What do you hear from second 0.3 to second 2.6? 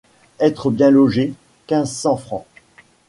Être bien logé! quinze cents francs!